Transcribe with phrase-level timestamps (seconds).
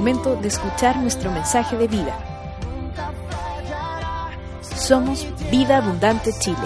[0.00, 2.18] momento de escuchar nuestro mensaje de vida.
[4.62, 6.56] Somos Vida Abundante Chile.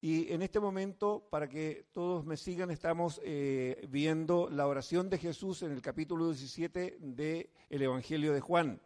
[0.00, 5.18] Y en este momento, para que todos me sigan, estamos eh, viendo la oración de
[5.18, 8.80] Jesús en el capítulo 17 del Evangelio de Juan.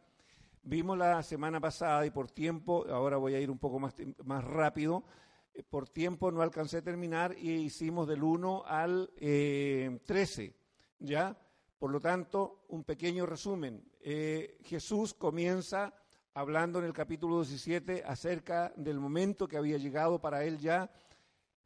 [0.62, 3.94] Vimos la semana pasada y por tiempo, ahora voy a ir un poco más,
[4.26, 5.04] más rápido,
[5.68, 10.54] por tiempo no alcancé a terminar y hicimos del 1 al eh, 13,
[10.98, 11.36] ¿ya?
[11.78, 13.84] Por lo tanto, un pequeño resumen.
[14.00, 15.92] Eh, Jesús comienza
[16.34, 20.90] hablando en el capítulo 17 acerca del momento que había llegado para él ya,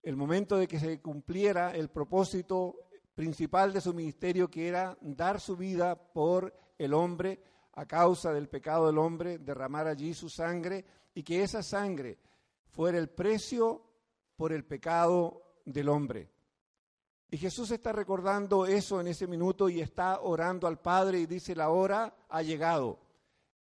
[0.02, 2.77] el momento de que se cumpliera el propósito
[3.14, 7.41] principal de su ministerio, que era dar su vida por el hombre
[7.72, 12.18] a causa del pecado del hombre, derramar allí su sangre y que esa sangre
[12.77, 13.82] fuera el precio
[14.36, 16.30] por el pecado del hombre.
[17.30, 21.56] Y Jesús está recordando eso en ese minuto y está orando al Padre y dice,
[21.56, 23.00] la hora ha llegado.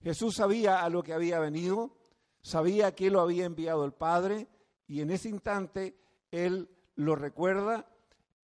[0.01, 1.95] Jesús sabía a lo que había venido,
[2.41, 4.49] sabía que lo había enviado el Padre
[4.87, 5.97] y en ese instante
[6.29, 7.89] Él lo recuerda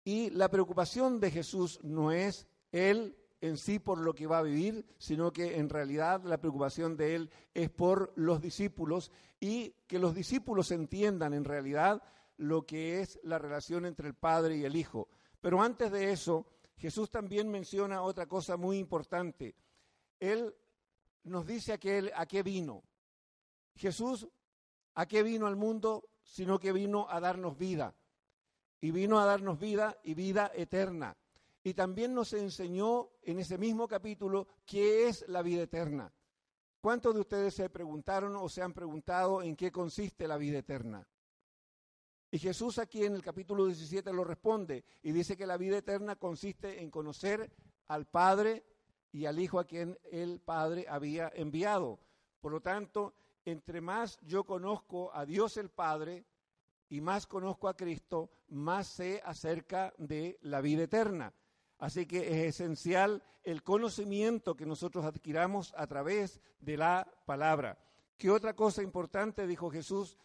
[0.06, 4.44] y la preocupación de Jesús no es Él en sí por lo que va a
[4.44, 10.00] vivir, sino que en realidad la preocupación de Él es por los discípulos y que
[10.00, 12.02] los discípulos entiendan en realidad
[12.38, 15.10] lo que es la relación entre el Padre y el Hijo.
[15.42, 19.56] Pero antes de eso, Jesús también menciona otra cosa muy importante.
[20.22, 20.56] Él
[21.24, 22.82] nos dice a qué, a qué vino.
[23.76, 24.26] Jesús,
[24.94, 26.08] ¿a qué vino al mundo?
[26.24, 27.94] Sino que vino a darnos vida.
[28.80, 31.18] Y vino a darnos vida y vida eterna.
[31.64, 36.14] Y también nos enseñó en ese mismo capítulo qué es la vida eterna.
[36.82, 41.08] ¿Cuántos de ustedes se preguntaron o se han preguntado en qué consiste la vida eterna?
[42.30, 46.18] Y Jesús aquí en el capítulo 17 lo responde y dice que la vida eterna
[46.18, 47.50] consiste en conocer
[47.88, 48.66] al Padre
[49.14, 52.00] y al Hijo a quien el Padre había enviado.
[52.42, 53.14] Por lo tanto,
[53.46, 56.26] entre más yo conozco a Dios el Padre
[56.90, 61.34] y más conozco a Cristo, más sé acerca de la vida eterna.
[61.84, 67.78] Así que es esencial el conocimiento que nosotros adquiramos a través de la palabra.
[68.18, 70.18] ¿Qué otra cosa importante dijo Jesús?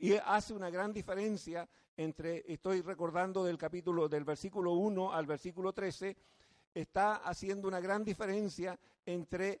[0.00, 5.72] y hace una gran diferencia entre, estoy recordando del capítulo, del versículo 1 al versículo
[5.72, 6.16] 13,
[6.74, 9.60] está haciendo una gran diferencia entre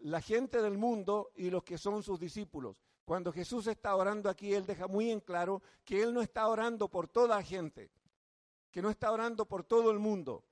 [0.00, 2.82] la gente del mundo y los que son sus discípulos.
[3.04, 6.88] Cuando Jesús está orando aquí, Él deja muy en claro que Él no está orando
[6.88, 7.90] por toda gente,
[8.70, 10.44] que no está orando por todo el mundo,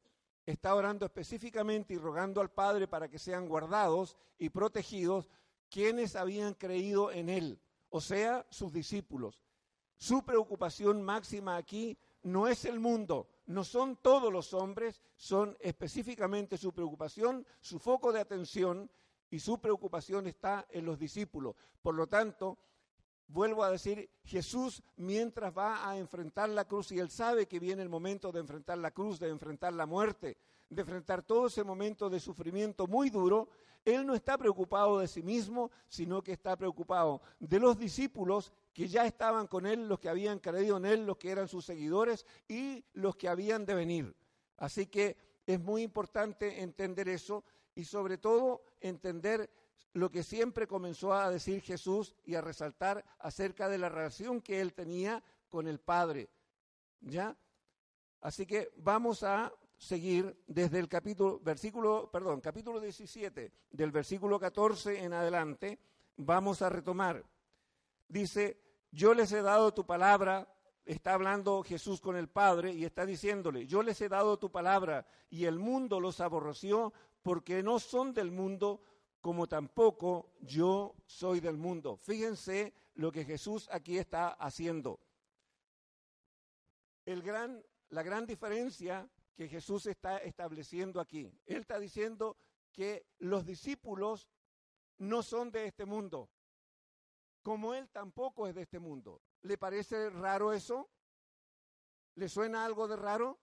[0.45, 5.29] está orando específicamente y rogando al Padre para que sean guardados y protegidos
[5.71, 7.61] quienes habían creído en Él
[7.91, 9.43] o sea, sus discípulos.
[9.97, 16.59] Su preocupación máxima aquí no es el mundo, no son todos los hombres, son específicamente
[16.59, 18.91] su preocupación, su foco de atención
[19.31, 21.55] y su preocupación está en los discípulos.
[21.81, 22.59] Por lo tanto,
[23.29, 27.83] vuelvo a decir, Jesús mientras va a enfrentar la cruz y él sabe que viene
[27.83, 30.37] el momento de enfrentar la cruz, de enfrentar la muerte,
[30.69, 33.49] de enfrentar todo ese momento de sufrimiento muy duro,
[33.85, 38.89] él no está preocupado de sí mismo, sino que está preocupado de los discípulos que
[38.89, 42.27] ya estaban con él, los que habían creído en él, los que eran sus seguidores
[42.49, 44.17] y los que habían de venir.
[44.57, 45.17] Así que
[45.47, 47.45] es muy importante entender eso
[47.77, 49.49] y sobre todo entender
[49.93, 54.61] lo que siempre comenzó a decir Jesús y a resaltar acerca de la relación que
[54.61, 56.29] él tenía con el Padre.
[57.01, 57.37] ¿Ya?
[58.21, 65.03] Así que vamos a seguir desde el capítulo, versículo, perdón, capítulo 17, del versículo 14
[65.03, 65.79] en adelante,
[66.17, 67.25] vamos a retomar.
[68.09, 68.61] Dice,
[68.91, 70.49] yo les he dado tu palabra,
[70.85, 75.07] está hablando Jesús con el Padre y está diciéndole, yo les he dado tu palabra
[75.29, 78.83] y el mundo los aborreció porque no son del mundo
[79.27, 81.97] como tampoco yo soy del mundo.
[81.97, 85.01] Fíjense lo que Jesús aquí está haciendo.
[87.05, 91.37] El gran, la gran diferencia que Jesús está estableciendo aquí.
[91.45, 92.37] Él está diciendo
[92.71, 94.29] que los discípulos
[94.99, 96.31] no son de este mundo,
[97.43, 99.21] como Él tampoco es de este mundo.
[99.43, 100.89] ¿Le parece raro eso?
[102.15, 103.41] ¿Le suena algo de raro?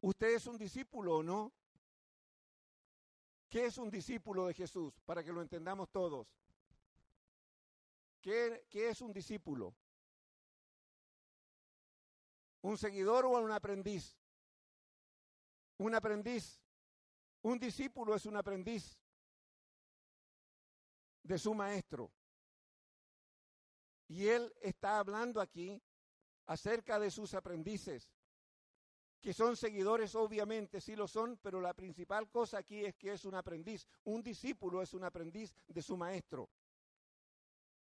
[0.00, 1.52] ¿Usted es un discípulo o no?
[3.48, 5.00] ¿Qué es un discípulo de Jesús?
[5.04, 6.26] Para que lo entendamos todos.
[8.24, 9.74] ¿Qué, es un discípulo?
[12.62, 14.16] ¿Un seguidor o un aprendiz?
[15.76, 16.58] Un aprendiz.
[17.42, 18.98] Un discípulo es un aprendiz
[21.22, 22.10] de su maestro.
[24.08, 25.82] Y él está hablando aquí
[26.46, 28.10] acerca de sus aprendices,
[29.24, 33.24] que son seguidores, obviamente, sí lo son, pero la principal cosa aquí es que es
[33.24, 33.88] un aprendiz.
[34.04, 36.50] Un discípulo es un aprendiz de su maestro.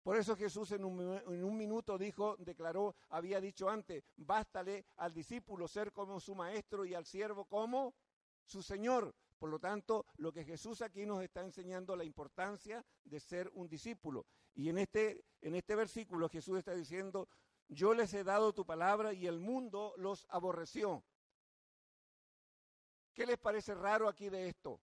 [0.03, 5.15] Por eso Jesús en un, en un, minuto dijo, declaró, había dicho antes, bástale al
[5.15, 7.95] discípulo ser como su maestro y al siervo como
[8.43, 9.15] su Señor.
[9.39, 13.67] Por lo tanto, lo que Jesús aquí nos está enseñando la importancia de ser un
[13.67, 14.27] discípulo.
[14.53, 17.27] Y en este, en este versículo Jesús está diciendo,
[17.67, 21.03] yo les he dado tu palabra y el mundo los aborreció.
[23.15, 24.81] ¿Qué les parece raro aquí de esto?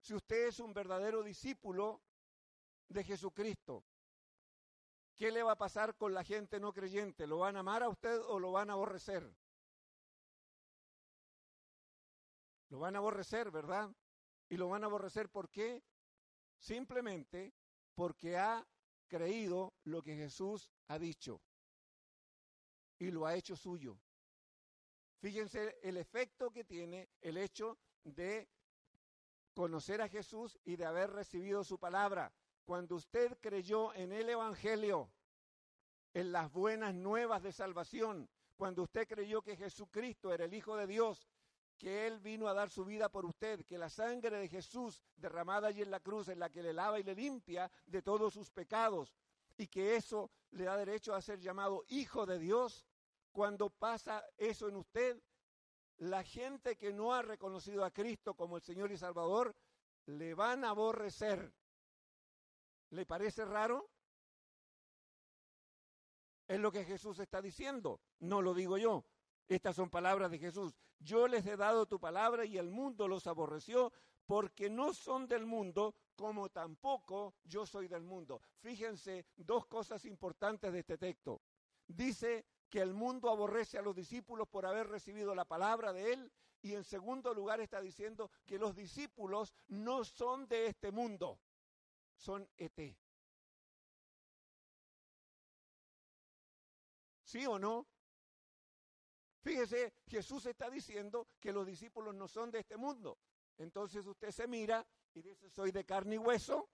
[0.00, 2.02] Si usted es un verdadero discípulo
[2.88, 3.84] de Jesucristo,
[5.14, 7.28] ¿qué le va a pasar con la gente no creyente?
[7.28, 9.32] ¿Lo van a amar a usted o lo van a aborrecer?
[12.70, 13.88] Lo van a aborrecer, ¿verdad?
[14.48, 15.80] Y lo van a aborrecer ¿por qué?
[16.58, 17.54] Simplemente
[17.94, 18.66] porque ha
[19.06, 21.40] creído lo que Jesús ha dicho
[22.98, 23.96] y lo ha hecho suyo.
[25.22, 28.48] Fíjense el efecto que tiene el hecho de
[29.54, 32.32] conocer a Jesús y de haber recibido su palabra.
[32.64, 35.08] Cuando usted creyó en el Evangelio,
[36.12, 40.88] en las buenas nuevas de salvación, cuando usted creyó que Jesucristo era el Hijo de
[40.88, 41.28] Dios,
[41.78, 45.68] que Él vino a dar su vida por usted, que la sangre de Jesús derramada
[45.68, 48.50] allí en la cruz, en la que le lava y le limpia de todos sus
[48.50, 49.14] pecados,
[49.56, 52.84] y que eso le da derecho a ser llamado Hijo de Dios,
[53.32, 55.20] cuando pasa eso en usted,
[55.98, 59.54] la gente que no ha reconocido a Cristo como el Señor y Salvador,
[60.06, 61.52] le van a aborrecer.
[62.90, 63.88] ¿Le parece raro?
[66.46, 69.04] Es lo que Jesús está diciendo, no lo digo yo.
[69.48, 70.74] Estas son palabras de Jesús.
[70.98, 73.92] Yo les he dado tu palabra y el mundo los aborreció
[74.26, 78.40] porque no son del mundo como tampoco yo soy del mundo.
[78.60, 81.40] Fíjense dos cosas importantes de este texto.
[81.86, 86.32] Dice que el mundo aborrece a los discípulos por haber recibido la palabra de Él
[86.62, 91.38] y en segundo lugar está diciendo que los discípulos no son de este mundo,
[92.16, 92.96] son ET.
[97.24, 97.86] ¿Sí o no?
[99.42, 103.18] Fíjese, Jesús está diciendo que los discípulos no son de este mundo.
[103.58, 106.70] Entonces usted se mira y dice, soy de carne y hueso,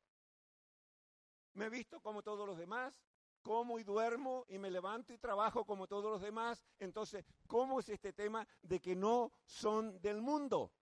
[1.55, 3.03] me he visto como todos los demás,
[3.43, 6.63] como y duermo y me levanto y trabajo como todos los demás.
[6.79, 10.73] Entonces, ¿cómo es este tema de que no son del mundo?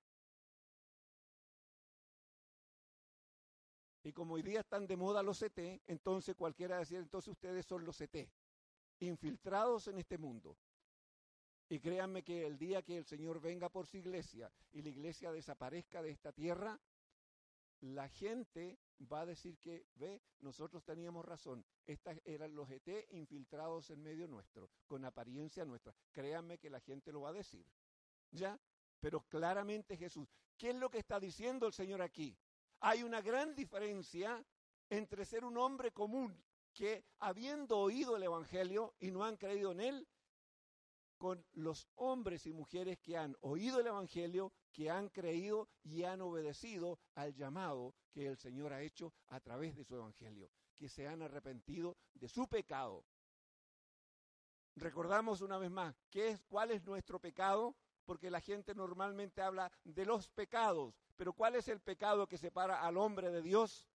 [4.07, 7.85] Y como hoy día están de moda los CT, entonces cualquiera decir, entonces ustedes son
[7.85, 8.31] los CT,
[9.01, 10.57] infiltrados en este mundo.
[11.69, 15.33] Y créanme que el día que el Señor venga por su iglesia y la iglesia
[15.33, 16.79] desaparezca de esta tierra,
[17.81, 18.79] la gente
[19.13, 21.65] va a decir que, ve, nosotros teníamos razón.
[21.87, 25.95] Estas eran los ET infiltrados en medio nuestro, con apariencia nuestra.
[26.13, 27.67] Créanme que la gente lo va a decir.
[28.31, 28.59] ¿Ya?
[29.01, 30.29] Pero claramente Jesús.
[30.57, 32.37] ¿Qué es lo que está diciendo el Señor aquí?
[32.81, 34.45] Hay una gran diferencia
[34.89, 36.43] entre ser un hombre común
[36.73, 40.09] que, habiendo oído el Evangelio y no han creído en él,
[41.19, 46.21] con los hombres y mujeres que han oído el Evangelio, que han creído y han
[46.21, 51.09] obedecido al llamado que el Señor ha hecho a través de su Evangelio, que se
[51.09, 53.03] han arrepentido de su pecado.
[54.75, 57.75] Recordamos una vez más, ¿qué es, ¿cuál es nuestro pecado?
[58.05, 62.87] Porque la gente normalmente habla de los pecados, pero ¿cuál es el pecado que separa
[62.87, 63.89] al hombre de Dios?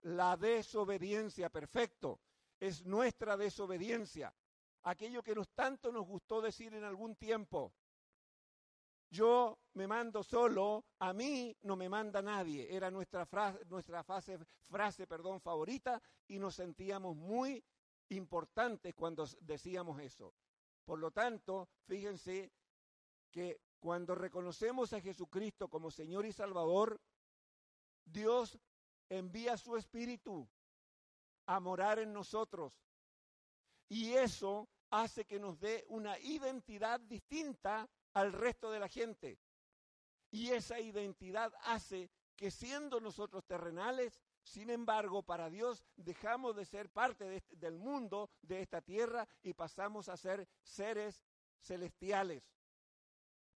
[0.00, 2.18] La desobediencia, perfecto.
[2.58, 4.34] Es nuestra desobediencia
[4.82, 7.72] aquello que nos tanto nos gustó decir en algún tiempo.
[9.14, 12.66] Yo me mando solo, a mí no me manda nadie.
[12.74, 14.36] Era nuestra frase, nuestra frase,
[14.68, 17.62] frase perdón, favorita y nos sentíamos muy
[18.08, 20.34] importantes cuando decíamos eso.
[20.84, 22.50] Por lo tanto, fíjense
[23.30, 27.00] que cuando reconocemos a Jesucristo como Señor y Salvador,
[28.04, 28.58] Dios
[29.08, 30.48] envía su Espíritu
[31.46, 32.72] a morar en nosotros.
[33.88, 39.38] Y eso hace que nos dé una identidad distinta al resto de la gente.
[40.30, 46.90] Y esa identidad hace que siendo nosotros terrenales, sin embargo, para Dios dejamos de ser
[46.90, 51.24] parte este, del mundo, de esta tierra, y pasamos a ser seres
[51.60, 52.42] celestiales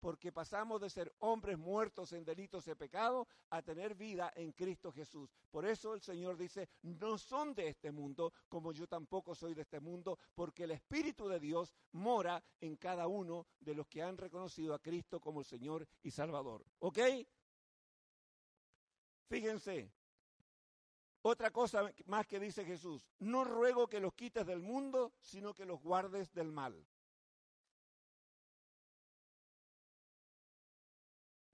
[0.04, 4.92] porque pasamos de ser hombres muertos en delitos de pecado a tener vida en Cristo
[4.92, 5.34] Jesús.
[5.50, 9.62] Por eso el Señor dice, no son de este mundo, como yo tampoco soy de
[9.62, 14.18] este mundo, porque el Espíritu de Dios mora en cada uno de los que han
[14.18, 16.66] reconocido a Cristo como el Señor y Salvador.
[16.80, 16.98] ¿Ok?
[19.30, 19.90] Fíjense,
[21.22, 25.64] Otra cosa más que dice Jesús, no ruego que los quites del mundo, sino que
[25.64, 26.86] los guardes del mal.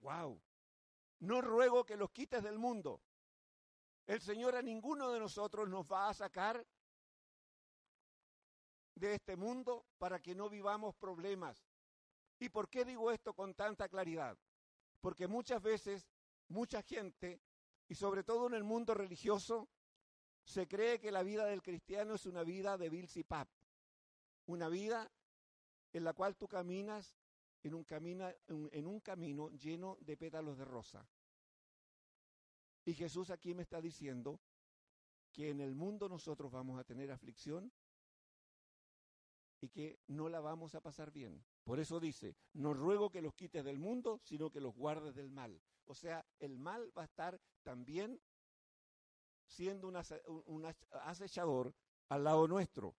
[0.01, 0.41] Wow.
[1.19, 3.01] No ruego que los quites del mundo.
[4.07, 6.65] El Señor a ninguno de nosotros nos va a sacar
[8.95, 11.65] de este mundo para que no vivamos problemas.
[12.39, 14.37] ¿Y por qué digo esto con tanta claridad?
[14.99, 16.07] Porque muchas veces
[16.47, 17.41] mucha gente
[17.91, 19.67] y sobre todo en el mundo religioso,
[20.45, 23.49] se cree que la vida del cristiano es una vida de Bill Pap,
[24.45, 25.11] una vida
[25.91, 27.13] en la cual tú caminas
[27.63, 27.85] en un,
[28.71, 31.07] en un camino lleno de pétalos de rosa.
[32.85, 34.39] Y Jesús aquí me está diciendo
[35.31, 37.71] que en el mundo nosotros vamos a tener aflicción
[39.61, 41.43] y que no la vamos a pasar bien.
[41.63, 45.29] Por eso dice, no ruego que los quites del mundo, sino que los guardes del
[45.29, 45.61] mal.
[45.85, 48.19] O sea, el mal va a estar también
[49.45, 50.65] siendo un,
[51.03, 51.73] acechador
[52.09, 52.95] al lado nuestro.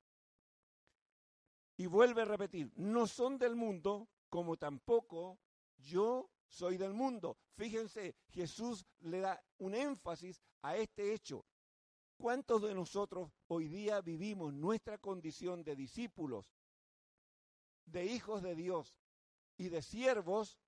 [1.77, 5.39] Y vuelve a repetir, no son del mundo como tampoco
[5.77, 7.37] yo soy del mundo.
[7.55, 11.45] Fíjense, Jesús le da un énfasis a este hecho.
[12.17, 16.51] ¿Cuántos de nosotros hoy día vivimos nuestra condición de discípulos
[17.85, 18.97] de hijos de Dios
[19.59, 20.59] y de siervos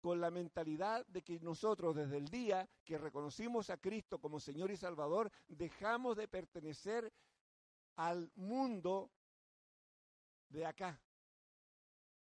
[0.00, 4.70] con la mentalidad de que nosotros desde el día que reconocimos a Cristo como Señor
[4.70, 7.12] y Salvador, dejamos de pertenecer
[7.96, 9.10] al mundo
[10.50, 11.02] de acá.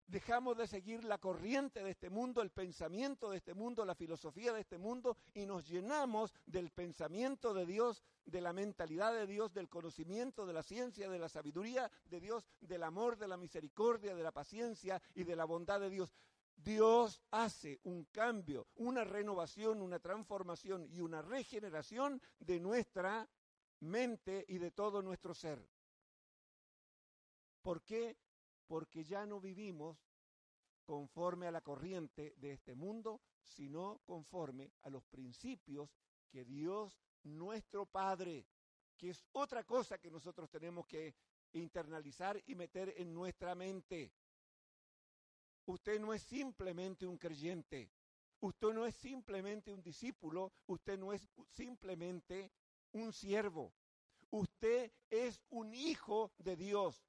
[0.09, 4.51] Dejamos de seguir la corriente de este mundo, el pensamiento de este mundo, la filosofía
[4.51, 9.53] de este mundo y nos llenamos del pensamiento de Dios, de la mentalidad de Dios,
[9.53, 14.15] del conocimiento, de la ciencia, de la sabiduría de Dios, del amor, de la misericordia,
[14.15, 16.11] de la paciencia y de la bondad de Dios.
[16.55, 23.29] Dios hace un cambio, una renovación, una transformación y una regeneración de nuestra
[23.81, 25.63] mente y de todo nuestro ser.
[27.61, 28.17] ¿Por qué?
[28.69, 29.97] Porque ya no vivimos
[30.85, 35.89] conforme a la corriente de este mundo, sino conforme a los principios
[36.29, 38.45] que Dios, nuestro Padre,
[38.95, 41.15] que es otra cosa que nosotros tenemos que
[41.53, 44.13] internalizar y meter en nuestra mente.
[45.65, 47.89] Usted no es simplemente un creyente,
[48.39, 52.51] usted no es simplemente un discípulo, usted no es simplemente
[52.91, 53.73] un siervo,
[54.29, 57.08] usted es un hijo de Dios.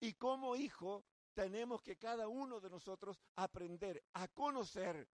[0.00, 5.08] Y como hijo tenemos que cada uno de nosotros aprender a conocer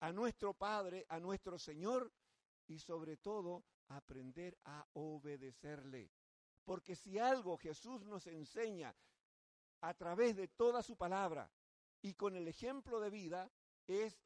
[0.00, 2.12] a nuestro Padre, a nuestro Señor
[2.66, 6.10] y sobre todo aprender a obedecerle.
[6.64, 8.94] Porque si algo Jesús nos enseña
[9.80, 11.50] a través de toda su palabra
[12.02, 13.50] y con el ejemplo de vida
[13.86, 14.18] es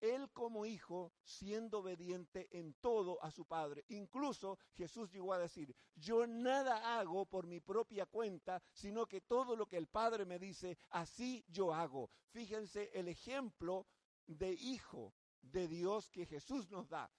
[0.00, 3.84] él como hijo siendo obediente en todo a su padre.
[3.88, 9.56] Incluso Jesús llegó a decir, yo nada hago por mi propia cuenta, sino que todo
[9.56, 12.10] lo que el Padre me dice, así yo hago.
[12.30, 13.86] Fíjense el ejemplo
[14.26, 17.10] de hijo de Dios que Jesús nos da.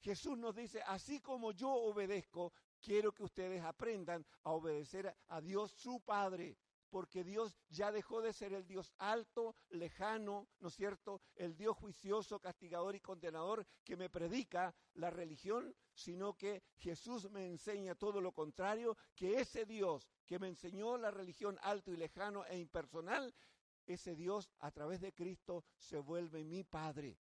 [0.00, 5.72] Jesús nos dice, así como yo obedezco, quiero que ustedes aprendan a obedecer a Dios
[5.72, 6.56] su Padre
[6.90, 11.20] porque Dios ya dejó de ser el Dios alto, lejano, ¿no es cierto?
[11.34, 17.46] El Dios juicioso, castigador y condenador que me predica la religión, sino que Jesús me
[17.46, 22.44] enseña todo lo contrario, que ese Dios que me enseñó la religión alto y lejano
[22.46, 23.34] e impersonal,
[23.86, 27.18] ese Dios a través de Cristo se vuelve mi Padre.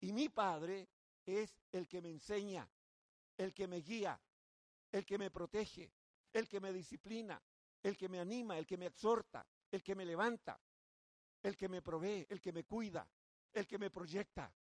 [0.00, 0.88] Y mi Padre
[1.24, 2.68] es el que me enseña,
[3.36, 4.18] el que me guía,
[4.92, 5.92] el que me protege,
[6.32, 7.42] el que me disciplina,
[7.82, 10.60] el que me anima, el que me exhorta, el que me levanta,
[11.42, 13.08] el que me provee, el que me cuida,
[13.52, 14.52] el que me proyecta.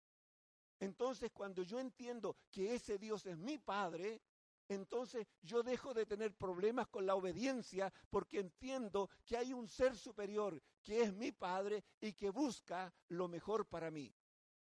[0.79, 4.22] Entonces, cuando yo entiendo que ese Dios es mi Padre,
[4.67, 9.95] entonces yo dejo de tener problemas con la obediencia porque entiendo que hay un ser
[9.95, 14.13] superior que es mi Padre y que busca lo mejor para mí.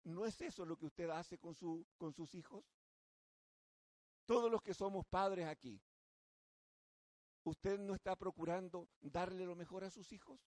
[0.03, 2.63] ¿No es eso lo que usted hace con, su, con sus hijos?
[4.25, 5.81] Todos los que somos padres aquí,
[7.47, 10.37] ¿Usted no está procurando darle lo mejor a sus hijos?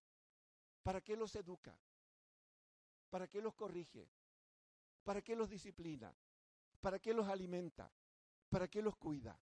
[0.83, 1.75] ¿Para qué los educa?
[3.09, 4.07] ¿Para qué los corrige?
[5.03, 6.15] ¿Para qué los disciplina?
[6.79, 7.91] ¿Para qué los alimenta?
[8.51, 9.41] ¿Para qué los cuida?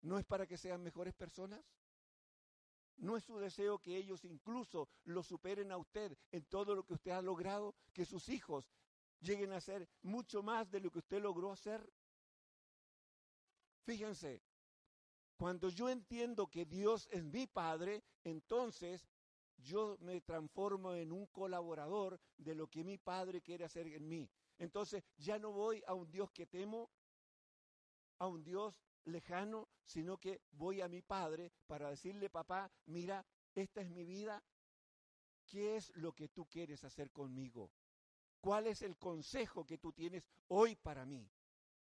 [0.00, 1.64] ¿No es para que sean mejores personas?
[2.96, 6.94] ¿No es su deseo que ellos incluso lo superen a usted en todo lo que
[6.94, 7.76] usted ha logrado?
[7.92, 8.68] ¿Que sus hijos
[9.20, 11.88] lleguen a ser mucho más de lo que usted logró hacer?
[13.84, 14.42] Fíjense,
[15.38, 19.08] cuando yo entiendo que Dios es mi Padre, entonces
[19.56, 24.28] yo me transformo en un colaborador de lo que mi Padre quiere hacer en mí.
[24.58, 26.90] Entonces ya no voy a un Dios que temo,
[28.18, 33.80] a un Dios lejano, sino que voy a mi Padre para decirle, papá, mira, esta
[33.80, 34.42] es mi vida,
[35.46, 37.70] ¿qué es lo que tú quieres hacer conmigo?
[38.40, 41.30] ¿Cuál es el consejo que tú tienes hoy para mí?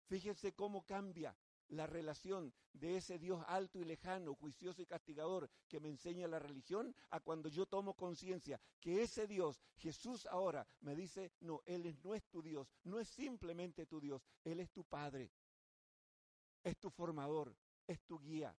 [0.08, 1.34] Fíjense cómo cambia
[1.70, 6.40] la relación de ese Dios alto y lejano, juicioso y castigador que me enseña la
[6.40, 11.98] religión, a cuando yo tomo conciencia que ese Dios, Jesús ahora, me dice, no, Él
[12.04, 15.32] no es tu Dios, no es simplemente tu Dios, Él es tu Padre,
[16.64, 17.56] es tu formador,
[17.88, 18.56] es tu guía,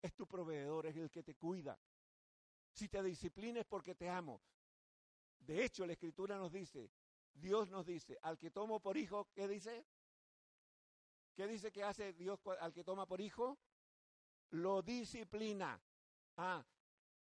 [0.00, 1.78] es tu proveedor, es el que te cuida.
[2.72, 4.40] Si te disciplines porque te amo.
[5.38, 6.90] De hecho, la Escritura nos dice,
[7.34, 9.84] Dios nos dice, al que tomo por hijo, ¿qué dice?
[11.34, 13.58] ¿Qué dice que hace Dios al que toma por hijo?
[14.50, 15.80] Lo disciplina.
[16.36, 16.64] Ah,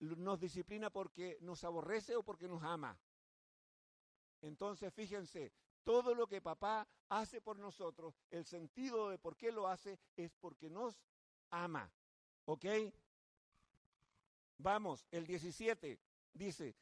[0.00, 2.98] nos disciplina porque nos aborrece o porque nos ama.
[4.40, 5.52] Entonces, fíjense,
[5.84, 10.34] todo lo que papá hace por nosotros, el sentido de por qué lo hace es
[10.36, 11.00] porque nos
[11.50, 11.90] ama.
[12.44, 12.64] ¿Ok?
[14.58, 16.00] Vamos, el 17
[16.32, 16.76] dice,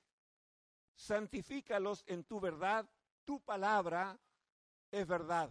[0.94, 2.88] santifícalos en tu verdad,
[3.24, 4.18] tu palabra
[4.90, 5.50] es verdad.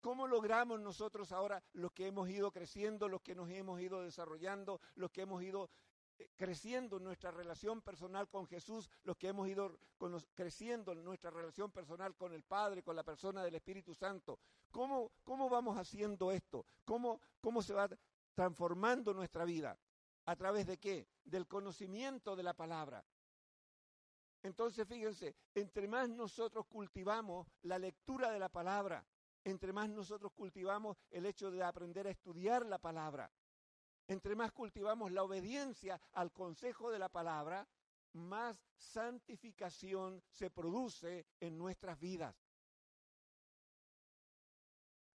[0.00, 4.80] ¿Cómo logramos nosotros ahora los que hemos ido creciendo, los que nos hemos ido desarrollando,
[4.94, 5.70] los que hemos ido
[6.18, 9.78] eh, creciendo en nuestra relación personal con Jesús, los que hemos ido
[10.34, 14.38] creciendo en nuestra relación personal con el Padre, con la persona del Espíritu Santo?
[14.70, 16.64] ¿Cómo, cómo vamos haciendo esto?
[16.84, 17.88] ¿Cómo, ¿Cómo se va
[18.34, 19.78] transformando nuestra vida?
[20.26, 21.06] ¿A través de qué?
[21.24, 23.04] Del conocimiento de la palabra.
[24.42, 29.04] Entonces, fíjense, entre más nosotros cultivamos la lectura de la palabra,
[29.46, 33.30] entre más nosotros cultivamos el hecho de aprender a estudiar la palabra,
[34.08, 37.64] entre más cultivamos la obediencia al consejo de la palabra,
[38.14, 42.34] más santificación se produce en nuestras vidas.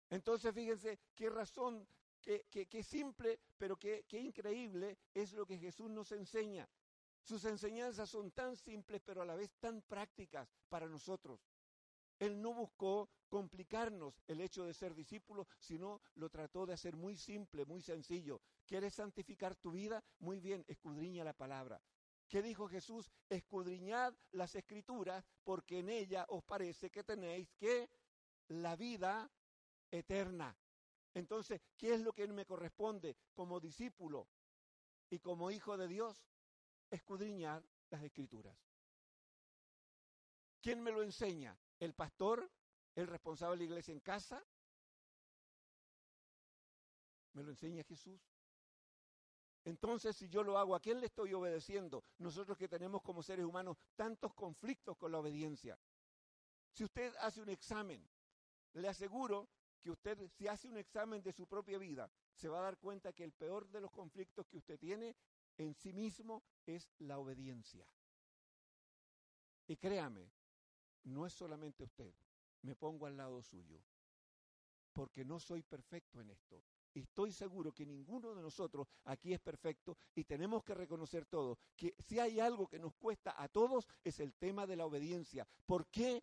[0.09, 1.85] Entonces, fíjense qué razón,
[2.21, 6.69] qué, simple, pero qué, qué increíble es lo que Jesús nos enseña.
[7.21, 11.50] Sus enseñanzas son tan simples, pero a la vez tan prácticas para nosotros.
[12.21, 17.17] Él no buscó complicarnos el hecho de ser discípulo, sino lo trató de hacer muy
[17.17, 18.39] simple, muy sencillo.
[18.67, 20.03] ¿Quieres santificar tu vida?
[20.19, 21.81] Muy bien, escudriña la palabra.
[22.27, 23.11] ¿Qué dijo Jesús?
[23.27, 27.89] Escudriñad las escrituras porque en ella os parece que tenéis que
[28.49, 29.27] la vida
[29.89, 30.55] eterna.
[31.15, 34.27] Entonces, ¿qué es lo que me corresponde como discípulo
[35.09, 36.23] y como hijo de Dios?
[36.91, 38.55] Escudriñar las escrituras.
[40.61, 41.57] ¿Quién me lo enseña?
[41.81, 42.49] El pastor,
[42.95, 44.41] el responsable de la iglesia en casa.
[47.33, 48.21] Me lo enseña Jesús.
[49.65, 52.03] Entonces, si yo lo hago, ¿a quién le estoy obedeciendo?
[52.19, 55.77] Nosotros que tenemos como seres humanos tantos conflictos con la obediencia.
[56.71, 58.07] Si usted hace un examen,
[58.73, 59.49] le aseguro
[59.81, 63.13] que usted, si hace un examen de su propia vida, se va a dar cuenta
[63.13, 65.15] que el peor de los conflictos que usted tiene
[65.57, 67.87] en sí mismo es la obediencia.
[69.67, 70.31] Y créame,
[71.03, 72.13] no es solamente usted,
[72.61, 73.81] me pongo al lado suyo,
[74.93, 76.63] porque no soy perfecto en esto.
[76.93, 81.95] Estoy seguro que ninguno de nosotros aquí es perfecto y tenemos que reconocer todo, que
[81.99, 85.47] si hay algo que nos cuesta a todos es el tema de la obediencia.
[85.65, 86.21] ¿Por qué?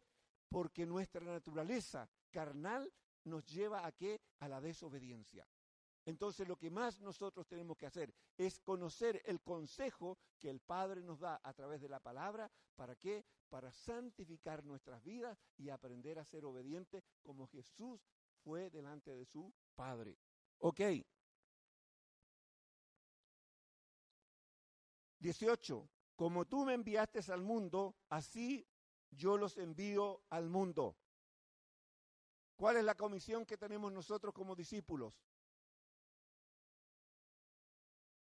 [0.48, 2.92] Porque nuestra naturaleza carnal
[3.24, 4.20] nos lleva a qué?
[4.40, 5.46] A la desobediencia.
[6.08, 11.02] Entonces lo que más nosotros tenemos que hacer es conocer el consejo que el Padre
[11.02, 12.50] nos da a través de la palabra.
[12.76, 13.26] ¿Para qué?
[13.50, 18.08] Para santificar nuestras vidas y aprender a ser obedientes como Jesús
[18.42, 20.16] fue delante de su Padre.
[20.60, 20.80] Ok.
[25.18, 25.90] 18.
[26.16, 28.66] Como tú me enviaste al mundo, así
[29.10, 30.96] yo los envío al mundo.
[32.56, 35.12] ¿Cuál es la comisión que tenemos nosotros como discípulos?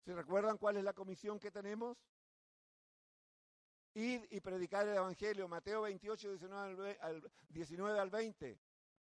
[0.05, 1.97] ¿Se recuerdan cuál es la comisión que tenemos?
[3.95, 8.59] Ir y predicar el Evangelio, Mateo 28, 19 al, 19 al 20.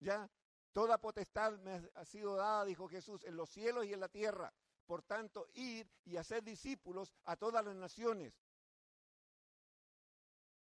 [0.00, 0.28] ¿Ya?
[0.72, 4.52] Toda potestad me ha sido dada, dijo Jesús, en los cielos y en la tierra.
[4.84, 8.34] Por tanto, ir y hacer discípulos a todas las naciones,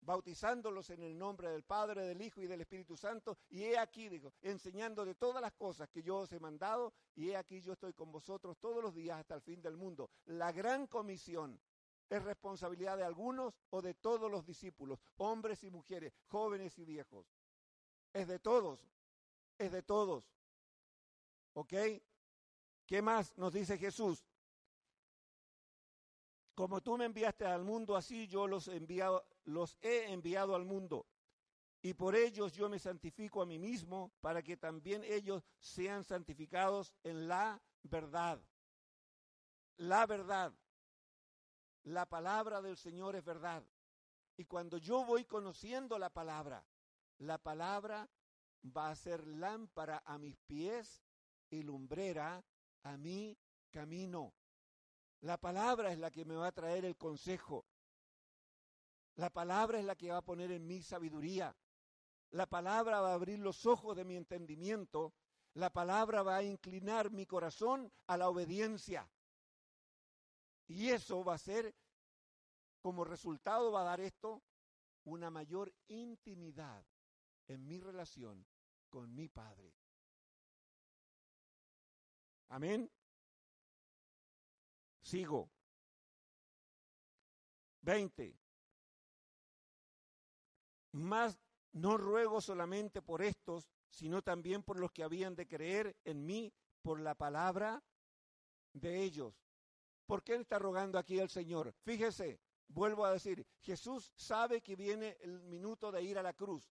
[0.01, 3.37] bautizándolos en el nombre del Padre, del Hijo y del Espíritu Santo.
[3.49, 7.29] Y he aquí, digo, enseñando de todas las cosas que yo os he mandado, y
[7.29, 10.09] he aquí yo estoy con vosotros todos los días hasta el fin del mundo.
[10.25, 11.59] La gran comisión
[12.09, 17.25] es responsabilidad de algunos o de todos los discípulos, hombres y mujeres, jóvenes y viejos.
[18.11, 18.79] Es de todos,
[19.57, 20.25] es de todos.
[21.53, 21.73] ¿Ok?
[22.85, 24.25] ¿Qué más nos dice Jesús?
[26.55, 31.05] Como tú me enviaste al mundo, así yo los, enviado, los he enviado al mundo.
[31.83, 36.93] y por ellos yo me santifico a mí mismo, para que también ellos sean santificados
[37.03, 38.39] en la verdad.
[39.77, 40.53] La verdad.
[41.83, 43.63] La palabra del Señor es verdad.
[44.37, 46.63] Y cuando yo voy conociendo la palabra,
[47.17, 48.07] la palabra
[48.63, 51.01] va a ser lámpara a mis pies
[51.49, 52.43] y lumbrera
[52.83, 53.35] a mi
[53.71, 54.33] camino.
[55.21, 57.65] La palabra es la que me va a traer el consejo.
[59.15, 61.55] La palabra es la que va a poner en mi sabiduría.
[62.31, 65.13] La palabra va a abrir los ojos de mi entendimiento.
[65.53, 69.07] La palabra va a inclinar mi corazón a la obediencia.
[70.67, 71.75] Y eso va a ser,
[72.81, 74.41] como resultado va a dar esto,
[75.03, 76.83] una mayor intimidad
[77.47, 78.45] en mi relación
[78.89, 79.73] con mi Padre.
[82.49, 82.89] Amén.
[85.01, 85.49] Sigo.
[87.81, 88.37] 20.
[90.93, 91.39] Más
[91.73, 96.53] no ruego solamente por estos, sino también por los que habían de creer en mí
[96.81, 97.83] por la palabra
[98.73, 99.41] de ellos.
[100.05, 101.73] ¿Por qué está rogando aquí al Señor?
[101.83, 106.69] Fíjese, vuelvo a decir, Jesús sabe que viene el minuto de ir a la cruz.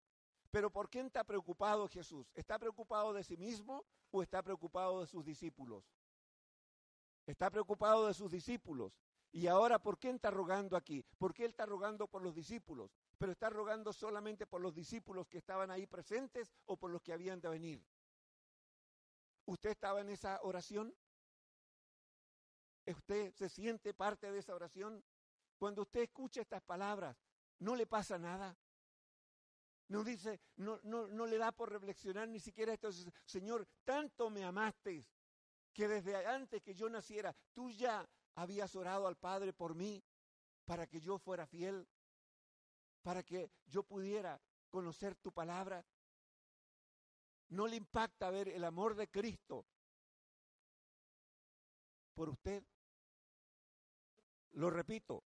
[0.51, 2.31] Pero ¿por qué está preocupado Jesús?
[2.35, 5.85] ¿Está preocupado de sí mismo o está preocupado de sus discípulos?
[7.26, 8.92] Está preocupado de sus discípulos.
[9.33, 11.04] Y ahora, ¿por qué está rogando aquí?
[11.18, 12.90] ¿Por qué él está rogando por los discípulos?
[13.16, 17.12] Pero está rogando solamente por los discípulos que estaban ahí presentes o por los que
[17.12, 17.85] habían de venir.
[19.46, 20.94] ¿Usted estaba en esa oración?
[22.87, 25.04] ¿Usted se siente parte de esa oración?
[25.59, 27.16] Cuando usted escucha estas palabras,
[27.61, 28.56] ¿no le pasa nada?
[29.88, 32.90] No dice, no, no, no le da por reflexionar ni siquiera esto.
[33.24, 35.06] Señor, tanto me amaste
[35.72, 40.02] que desde antes que yo naciera, tú ya habías orado al Padre por mí
[40.64, 41.87] para que yo fuera fiel,
[43.02, 45.85] para que yo pudiera conocer tu palabra.
[47.48, 49.66] No le impacta ver el amor de Cristo
[52.14, 52.62] por usted.
[54.52, 55.24] Lo repito,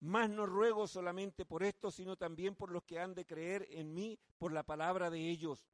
[0.00, 3.94] más no ruego solamente por esto, sino también por los que han de creer en
[3.94, 5.66] mí por la palabra de ellos,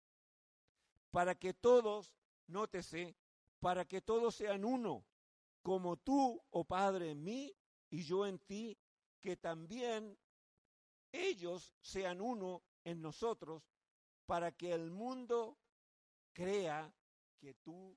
[1.10, 2.14] para que todos,
[2.46, 3.16] nótese,
[3.60, 5.04] para que todos sean uno,
[5.62, 7.54] como tú, oh Padre, en mí
[7.90, 8.76] y yo en ti,
[9.20, 10.18] que también
[11.12, 13.62] ellos sean uno en nosotros,
[14.26, 15.58] para que el mundo
[16.32, 16.92] crea
[17.38, 17.96] que tú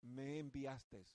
[0.00, 1.06] me enviaste.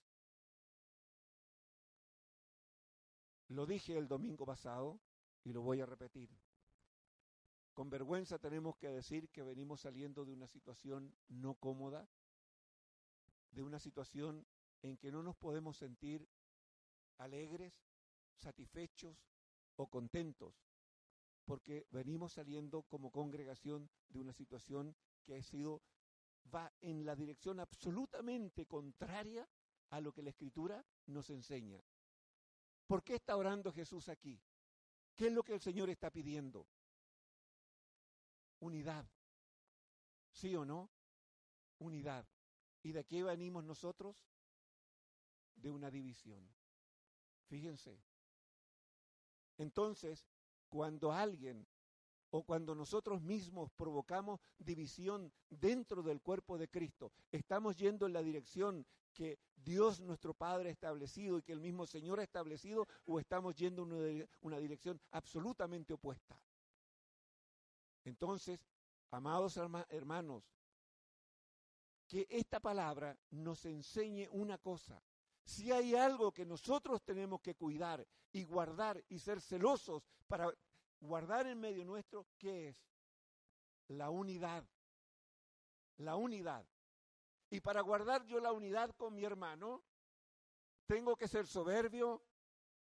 [3.50, 5.02] Lo dije el domingo pasado
[5.44, 6.30] y lo voy a repetir.
[7.74, 12.08] Con vergüenza tenemos que decir que venimos saliendo de una situación no cómoda,
[13.52, 14.46] de una situación
[14.82, 16.28] en que no nos podemos sentir
[17.18, 17.74] alegres,
[18.36, 19.18] satisfechos
[19.76, 20.56] o contentos,
[21.46, 25.82] porque venimos saliendo como congregación de una situación que ha sido
[26.54, 29.48] va en la dirección absolutamente contraria
[29.90, 31.82] a lo que la escritura nos enseña.
[32.88, 34.42] ¿Por qué está orando Jesús aquí?
[35.16, 36.68] ¿Qué es lo que el Señor está pidiendo?
[38.60, 39.06] Unidad.
[40.32, 40.90] ¿Sí o no?
[41.80, 42.26] Unidad.
[42.84, 44.16] ¿Y de qué venimos nosotros?
[45.56, 46.50] De una división.
[47.48, 48.00] Fíjense.
[49.58, 50.26] Entonces,
[50.70, 51.68] cuando alguien
[52.32, 58.24] o cuando nosotros mismos provocamos división dentro del cuerpo de Cristo, estamos yendo en la
[58.24, 63.20] dirección que Dios nuestro Padre ha establecido y que el mismo Señor ha establecido o
[63.20, 66.40] estamos yendo en una dirección absolutamente opuesta.
[68.06, 68.66] Entonces,
[69.12, 69.58] amados
[69.90, 70.50] hermanos,
[72.12, 75.02] que esta palabra nos enseñe una cosa.
[75.46, 80.54] Si hay algo que nosotros tenemos que cuidar y guardar y ser celosos para
[81.00, 82.86] guardar en medio nuestro, ¿qué es?
[83.88, 84.66] La unidad.
[86.00, 86.68] La unidad.
[87.50, 89.82] Y para guardar yo la unidad con mi hermano,
[90.88, 92.22] tengo que ser soberbio,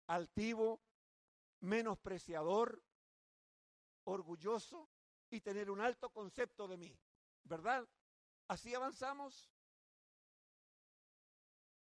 [0.06, 0.80] altivo,
[1.60, 2.82] menospreciador,
[4.04, 4.88] orgulloso
[5.28, 6.98] y tener un alto concepto de mí.
[7.44, 7.86] ¿Verdad?
[8.52, 9.50] ¿Así avanzamos?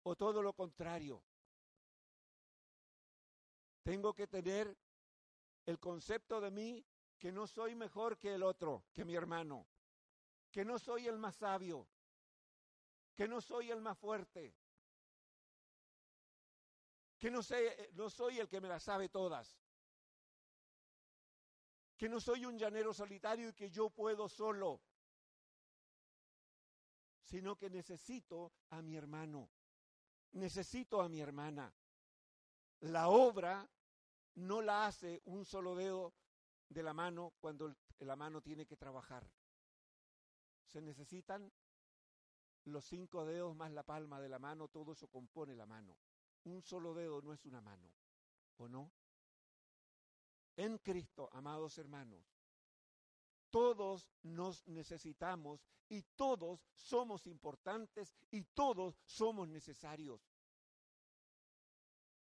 [0.04, 1.24] ¿O todo lo contrario?
[3.82, 4.78] Tengo que tener
[5.66, 6.86] el concepto de mí
[7.18, 9.68] que no soy mejor que el otro, que mi hermano,
[10.52, 11.88] que no soy el más sabio,
[13.16, 14.54] que no soy el más fuerte,
[17.20, 19.58] que no, sé, no soy el que me las sabe todas,
[21.96, 24.82] que no soy un llanero solitario y que yo puedo solo
[27.30, 29.52] sino que necesito a mi hermano,
[30.32, 31.72] necesito a mi hermana.
[32.80, 33.70] La obra
[34.36, 36.12] no la hace un solo dedo
[36.70, 39.30] de la mano cuando la mano tiene que trabajar.
[40.66, 41.52] Se necesitan
[42.64, 46.00] los cinco dedos más la palma de la mano, todo eso compone la mano.
[46.46, 47.94] Un solo dedo no es una mano,
[48.58, 48.92] ¿o no?
[50.56, 52.39] En Cristo, amados hermanos,
[53.50, 60.22] todos nos necesitamos y todos somos importantes y todos somos necesarios.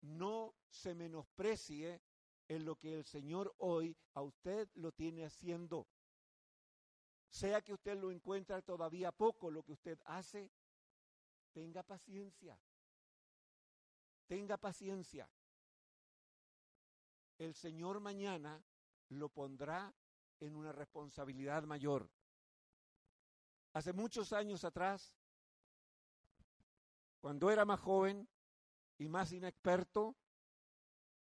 [0.01, 2.01] No se menosprecie
[2.47, 5.88] en lo que el Señor hoy a usted lo tiene haciendo.
[7.29, 10.49] Sea que usted lo encuentra todavía poco lo que usted hace,
[11.51, 12.60] tenga paciencia.
[14.25, 15.29] Tenga paciencia.
[17.38, 18.63] El Señor mañana
[19.10, 19.93] lo pondrá
[20.39, 22.10] en una responsabilidad mayor.
[23.73, 25.13] Hace muchos años atrás,
[27.19, 28.28] cuando era más joven
[28.97, 30.15] y más inexperto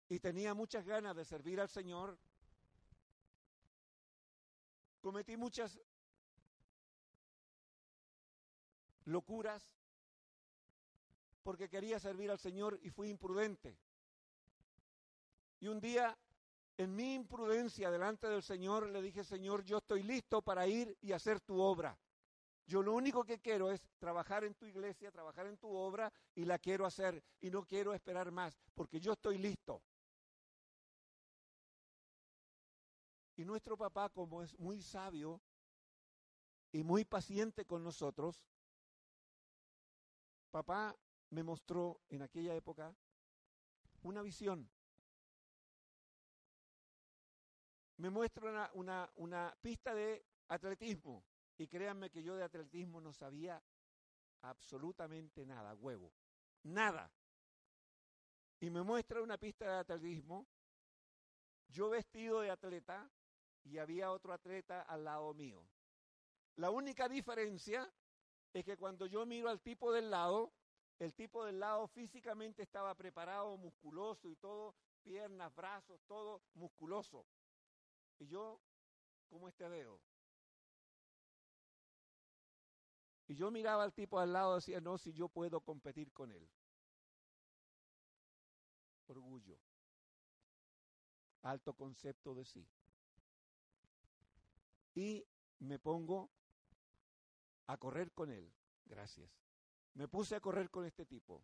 [0.09, 2.17] y tenía muchas ganas de servir al Señor,
[5.01, 5.79] cometí muchas
[9.05, 9.73] locuras
[11.43, 13.77] porque quería servir al Señor y fui imprudente.
[15.59, 16.17] Y un día,
[16.77, 21.11] en mi imprudencia delante del Señor, le dije, Señor, yo estoy listo para ir y
[21.11, 21.97] hacer tu obra.
[22.65, 26.45] Yo lo único que quiero es trabajar en tu iglesia, trabajar en tu obra y
[26.45, 29.81] la quiero hacer y no quiero esperar más porque yo estoy listo.
[33.35, 35.41] Y nuestro papá, como es muy sabio
[36.71, 38.45] y muy paciente con nosotros,
[40.51, 40.95] papá
[41.31, 42.95] me mostró en aquella época
[44.03, 44.69] una visión.
[48.03, 51.23] Me muestra una, pista de atletismo.
[51.57, 53.63] Y créanme que yo de atletismo no sabía
[54.41, 56.11] absolutamente nada, huevo.
[56.63, 57.09] Nada.
[58.59, 60.45] Y me muestra una pista de atletismo,
[61.69, 63.09] yo vestido de atleta
[63.63, 65.65] y había otro atleta al lado mío.
[66.57, 67.89] La única diferencia
[68.51, 70.51] es que cuando yo miro al tipo del lado,
[70.99, 77.25] el tipo del lado físicamente estaba preparado, musculoso y todo, piernas, brazos, todo musculoso.
[78.19, 78.59] Y yo,
[79.29, 79.99] como este dedo.
[83.27, 86.31] Y yo miraba al tipo al lado y decía, no, si yo puedo competir con
[86.31, 86.47] él.
[89.07, 89.57] Orgullo.
[91.41, 92.67] Alto concepto de sí.
[94.95, 95.25] Y
[95.59, 96.29] me pongo
[97.67, 98.53] a correr con él.
[98.85, 99.29] Gracias.
[99.93, 101.43] Me puse a correr con este tipo.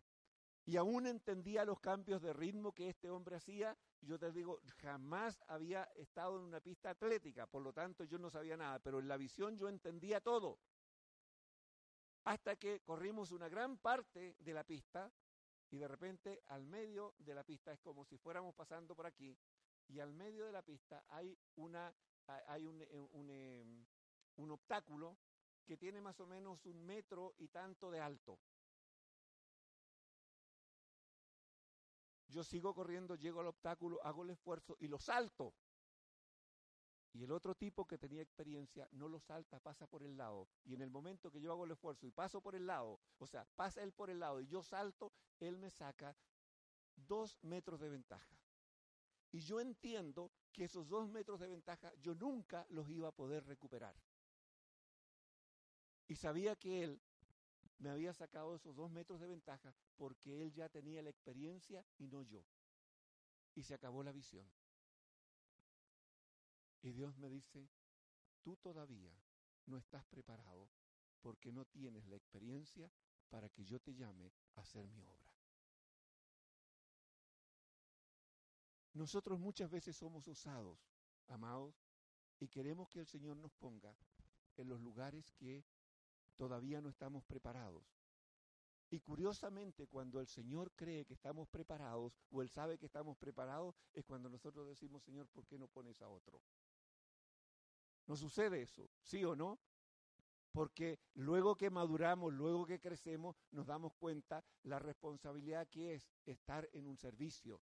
[0.66, 3.76] Y aún entendía los cambios de ritmo que este hombre hacía.
[4.02, 8.30] Yo te digo, jamás había estado en una pista atlética, por lo tanto yo no
[8.30, 10.60] sabía nada, pero en la visión yo entendía todo
[12.26, 15.12] hasta que corrimos una gran parte de la pista
[15.72, 19.36] y de repente al medio de la pista es como si fuéramos pasando por aquí
[19.88, 21.94] y al medio de la pista hay una
[22.48, 23.88] hay un, un, un,
[24.36, 25.18] un obstáculo
[25.66, 28.40] que tiene más o menos un metro y tanto de alto.
[32.30, 35.54] Yo sigo corriendo, llego al obstáculo, hago el esfuerzo y lo salto.
[37.12, 40.48] Y el otro tipo que tenía experiencia no lo salta, pasa por el lado.
[40.64, 43.26] Y en el momento que yo hago el esfuerzo y paso por el lado, o
[43.26, 46.16] sea, pasa él por el lado y yo salto, él me saca
[46.96, 48.38] dos metros de ventaja.
[49.32, 53.46] Y yo entiendo que esos dos metros de ventaja yo nunca los iba a poder
[53.46, 53.96] recuperar.
[56.08, 57.02] Y sabía que él
[57.80, 62.08] me había sacado esos dos metros de ventaja porque él ya tenía la experiencia y
[62.08, 62.46] no yo.
[63.56, 64.50] Y se acabó la visión.
[66.82, 67.70] Y Dios me dice,
[68.42, 69.14] tú todavía
[69.66, 70.70] no estás preparado
[71.22, 72.92] porque no tienes la experiencia
[73.30, 75.34] para que yo te llame a hacer mi obra.
[78.94, 80.80] Nosotros muchas veces somos usados,
[81.28, 81.76] amados,
[82.40, 83.96] y queremos que el Señor nos ponga
[84.58, 85.64] en los lugares que
[86.40, 87.84] todavía no estamos preparados.
[88.90, 93.76] Y curiosamente, cuando el Señor cree que estamos preparados o Él sabe que estamos preparados,
[93.94, 96.42] es cuando nosotros decimos, Señor, ¿por qué no pones a otro?
[98.08, 98.90] ¿No sucede eso?
[99.02, 99.60] ¿Sí o no?
[100.54, 106.70] Porque luego que maduramos, luego que crecemos, nos damos cuenta la responsabilidad que es estar
[106.72, 107.62] en un servicio.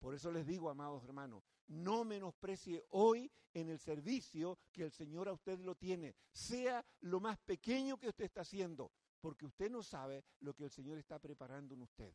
[0.00, 5.28] Por eso les digo, amados hermanos, no menosprecie hoy en el servicio que el Señor
[5.28, 9.82] a usted lo tiene, sea lo más pequeño que usted está haciendo, porque usted no
[9.82, 12.12] sabe lo que el Señor está preparando en usted.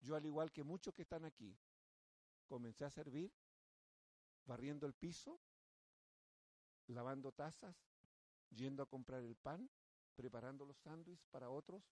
[0.00, 1.56] Yo, al igual que muchos que están aquí,
[2.46, 3.32] comencé a servir
[4.44, 5.38] barriendo el piso,
[6.88, 7.76] lavando tazas,
[8.50, 9.70] yendo a comprar el pan,
[10.16, 11.82] preparando los sándwiches para otros.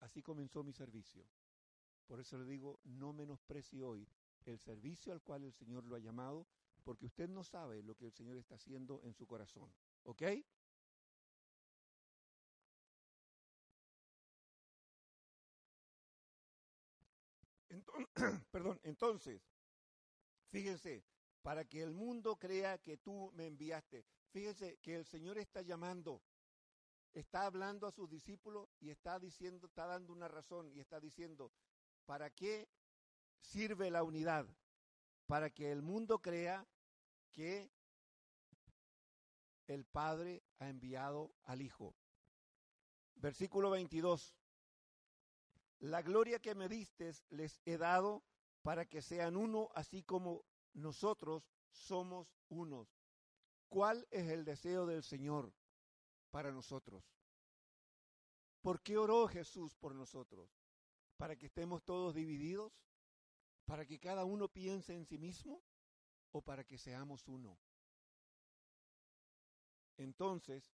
[0.00, 1.26] Así comenzó mi servicio.
[2.08, 4.08] Por eso le digo, no menosprecie hoy
[4.46, 6.46] el servicio al cual el Señor lo ha llamado,
[6.82, 9.70] porque usted no sabe lo que el Señor está haciendo en su corazón.
[10.04, 10.22] ¿Ok?
[17.68, 18.08] Entonces,
[18.50, 19.42] perdón, entonces,
[20.50, 21.04] fíjense,
[21.42, 26.22] para que el mundo crea que tú me enviaste, fíjense que el Señor está llamando,
[27.12, 31.52] está hablando a sus discípulos y está diciendo, está dando una razón y está diciendo,
[32.08, 32.66] ¿para qué
[33.42, 34.46] sirve la unidad?
[35.26, 36.66] Para que el mundo crea
[37.32, 37.70] que
[39.66, 41.94] el Padre ha enviado al Hijo.
[43.16, 44.34] Versículo 22.
[45.80, 48.22] La gloria que me diste les he dado
[48.62, 52.88] para que sean uno, así como nosotros somos unos.
[53.68, 55.52] ¿Cuál es el deseo del Señor
[56.30, 57.04] para nosotros?
[58.62, 60.57] ¿Por qué oró Jesús por nosotros?
[61.18, 62.72] ¿Para que estemos todos divididos?
[63.66, 65.62] ¿Para que cada uno piense en sí mismo?
[66.32, 67.58] ¿O para que seamos uno?
[69.98, 70.72] Entonces,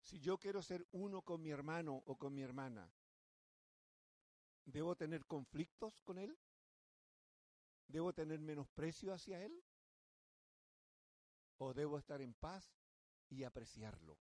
[0.00, 2.92] si yo quiero ser uno con mi hermano o con mi hermana,
[4.64, 6.38] ¿Debo tener conflictos con Él?
[7.88, 9.64] ¿Debo tener menosprecio hacia Él?
[11.58, 12.64] ¿O debo estar en paz
[13.28, 14.18] y apreciarlo?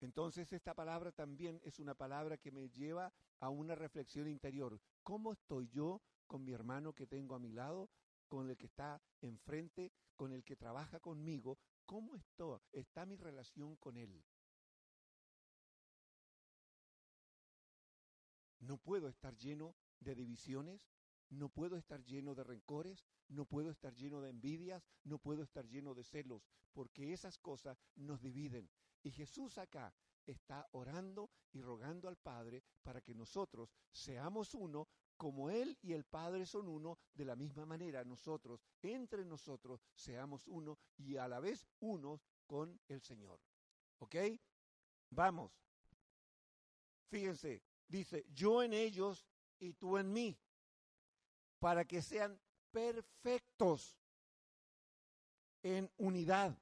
[0.00, 4.80] Entonces esta palabra también es una palabra que me lleva a una reflexión interior.
[5.02, 7.88] ¿Cómo estoy yo con mi hermano que tengo a mi lado,
[8.28, 11.58] con el que está enfrente, con el que trabaja conmigo?
[11.86, 12.60] ¿Cómo estoy?
[12.72, 14.22] está mi relación con él?
[18.58, 20.90] No puedo estar lleno de divisiones,
[21.30, 25.66] no puedo estar lleno de rencores, no puedo estar lleno de envidias, no puedo estar
[25.66, 28.70] lleno de celos, porque esas cosas nos dividen.
[29.02, 35.50] Y Jesús acá está orando y rogando al Padre para que nosotros seamos uno como
[35.50, 40.78] Él y el Padre son uno, de la misma manera nosotros, entre nosotros, seamos uno
[40.96, 43.40] y a la vez unos con el Señor.
[43.98, 44.16] ¿Ok?
[45.08, 45.52] Vamos.
[47.08, 49.24] Fíjense, Dice, yo en ellos
[49.58, 50.36] y tú en mí,
[51.58, 52.38] para que sean
[52.70, 53.96] perfectos
[55.62, 56.56] en unidad,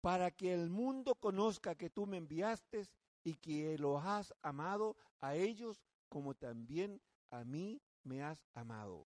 [0.00, 2.88] para que el mundo conozca que tú me enviaste
[3.22, 7.00] y que los has amado a ellos como también
[7.30, 9.06] a mí me has amado.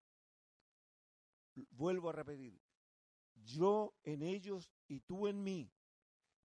[1.70, 2.60] Vuelvo a repetir,
[3.34, 5.70] yo en ellos y tú en mí,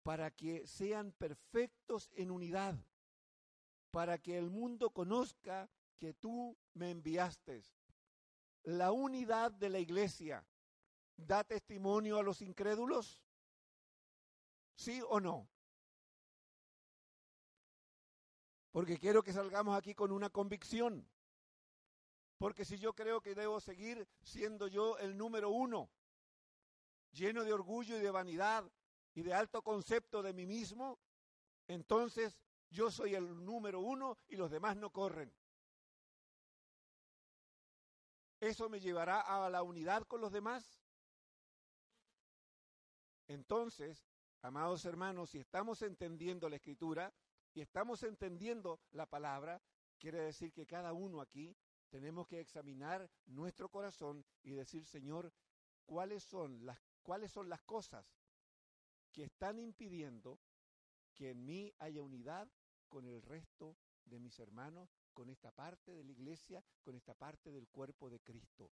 [0.03, 2.77] para que sean perfectos en unidad
[3.91, 7.63] para que el mundo conozca que tú me enviaste.
[8.67, 10.45] La unidad de la iglesia
[11.15, 13.23] da testimonio a los incrédulos.
[14.75, 15.47] ¿Sí o no?
[18.73, 21.09] Porque quiero que salgamos aquí con una convicción.
[22.37, 25.89] Porque si yo creo que debo seguir siendo yo el número uno,
[27.13, 28.69] lleno de orgullo y de vanidad
[29.13, 30.99] y de alto concepto de mí mismo,
[31.69, 32.37] entonces
[32.69, 35.33] yo soy el número uno y los demás no corren.
[38.39, 40.79] ¿Eso me llevará a la unidad con los demás?
[43.27, 44.05] Entonces,
[44.41, 47.13] amados hermanos, si estamos entendiendo la escritura
[47.53, 49.61] y estamos entendiendo la palabra,
[49.97, 51.57] quiere decir que cada uno aquí
[51.89, 55.33] tenemos que examinar nuestro corazón y decir, Señor,
[55.85, 58.05] ¿cuáles son las, cuáles son las cosas
[59.11, 60.39] que están impidiendo
[61.15, 62.47] que en mí haya unidad
[62.87, 67.51] con el resto de mis hermanos, con esta parte de la iglesia, con esta parte
[67.51, 68.69] del cuerpo de Cristo.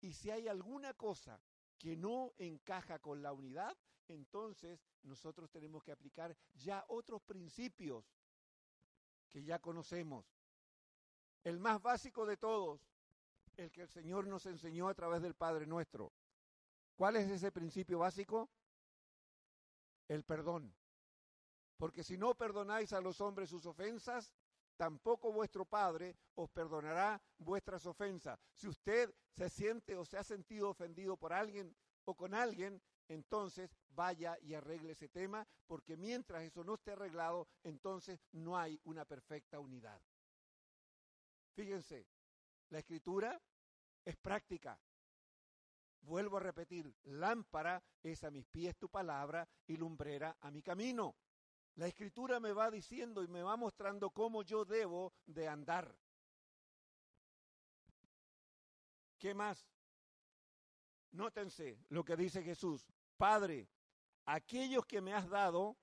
[0.00, 1.40] Y si hay alguna cosa
[1.78, 8.04] que no encaja con la unidad, entonces nosotros tenemos que aplicar ya otros principios
[9.28, 10.26] que ya conocemos.
[11.44, 12.80] El más básico de todos,
[13.56, 16.12] el que el Señor nos enseñó a través del Padre nuestro.
[16.96, 18.50] ¿Cuál es ese principio básico?
[20.08, 20.74] El perdón.
[21.76, 24.34] Porque si no perdonáis a los hombres sus ofensas,
[24.76, 28.38] tampoco vuestro Padre os perdonará vuestras ofensas.
[28.52, 31.74] Si usted se siente o se ha sentido ofendido por alguien
[32.04, 37.48] o con alguien, entonces vaya y arregle ese tema, porque mientras eso no esté arreglado,
[37.62, 40.00] entonces no hay una perfecta unidad.
[41.54, 42.06] Fíjense,
[42.70, 43.40] la escritura
[44.04, 44.78] es práctica.
[46.02, 51.16] Vuelvo a repetir, lámpara es a mis pies tu palabra y lumbrera a mi camino.
[51.76, 55.94] La escritura me va diciendo y me va mostrando cómo yo debo de andar.
[59.18, 59.66] ¿Qué más?
[61.12, 62.86] Nótense lo que dice Jesús.
[63.18, 63.68] Padre,
[64.24, 65.76] aquellos que me has dado,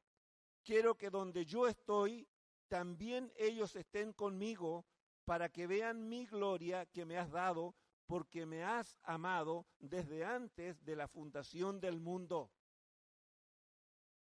[0.63, 2.27] quiero que donde yo estoy,
[2.67, 4.85] también ellos estén conmigo
[5.25, 7.75] para que vean mi gloria que me has dado,
[8.07, 12.51] porque me has amado desde antes de la fundación del mundo.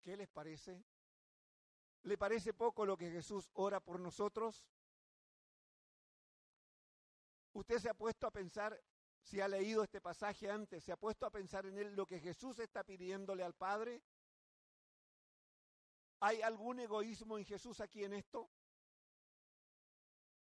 [0.01, 0.81] ¿Qué les parece?
[2.03, 4.65] ¿Le parece poco lo que Jesús ora por nosotros?
[7.53, 8.79] ¿Usted se ha puesto a pensar,
[9.23, 12.19] si ha leído este pasaje antes, se ha puesto a pensar en él lo que
[12.19, 14.01] Jesús está pidiéndole al Padre?
[16.19, 18.49] ¿Hay algún egoísmo en Jesús aquí en esto?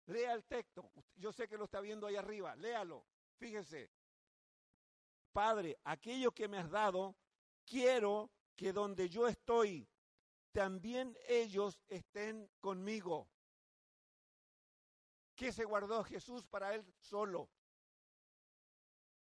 [0.07, 0.91] Lea el texto.
[1.17, 2.57] Yo sé que lo está viendo ahí arriba.
[2.57, 3.05] Léalo.
[3.37, 3.91] Fíjese.
[5.33, 7.15] Padre, aquello que me has dado,
[7.65, 9.89] quiero que donde yo estoy,
[10.59, 13.29] también ellos estén conmigo.
[15.37, 17.49] ¿Qué se guardó Jesús para él solo?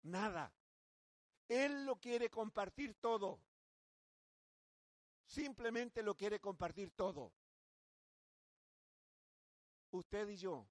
[0.03, 0.55] Nada.
[1.49, 3.41] Él lo quiere compartir todo.
[5.25, 7.33] Simplemente lo quiere compartir todo.
[9.91, 10.65] Usted y yo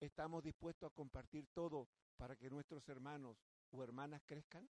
[0.00, 1.88] estamos dispuestos a compartir todo
[2.18, 3.38] para que nuestros hermanos
[3.70, 4.68] o hermanas crezcan.